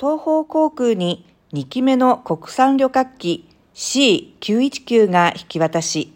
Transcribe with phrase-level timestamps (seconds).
[0.00, 6.12] 東方航空に2機目の国産旅客機 C919 が引き渡し、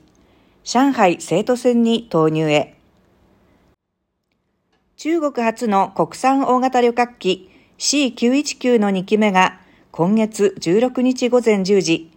[0.63, 2.77] 上海成都線に投入へ。
[4.97, 9.61] 中国初の国産大型旅客機 C919 の2機目が
[9.91, 12.13] 今月16日午前10時、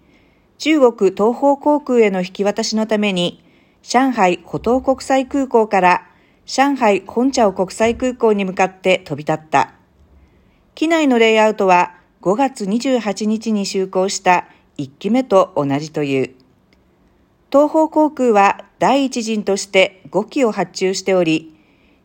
[0.60, 3.44] 中国東方航空への引き渡しのために、
[3.82, 6.08] 上海浦東国際空港から
[6.46, 9.75] 上海本茶を国際空港に向かって飛び立った。
[10.76, 14.45] 機内のレイアウトは5月28日に就航した
[14.77, 16.36] 1機目と同じという。
[17.50, 21.55] 東方航空は第一陣として5機を発注しており、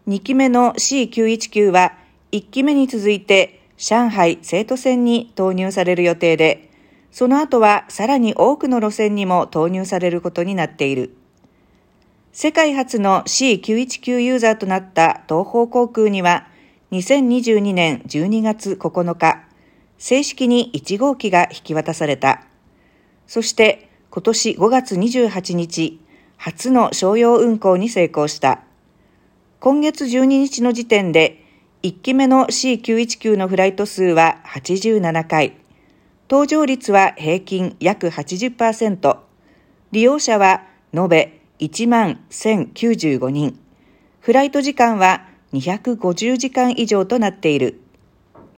[0.07, 1.95] 2機目の C919 は
[2.31, 6.71] 1機目に続いて上海成都線に投入される予定で、
[7.11, 11.17] その後はさらに多くの路線にも投入されることになっている。
[12.33, 16.47] 世界初の C919 ユーザーとなった東方航空には、
[16.93, 19.45] 2022年12月9日、
[19.97, 22.43] 正式に1号機が引き渡された。
[23.29, 26.01] そして今年5月28日、
[26.37, 28.65] 初の商用運航に成功した。
[29.61, 31.45] 今月12日の時点で、
[31.85, 35.59] 1機目の C919 のフライト数は87回、
[36.27, 39.17] 搭乗率は平均約80%、
[39.93, 43.61] 利用者は延べ1万1095人、
[44.19, 47.81] フライト時間は250時間以上となっている。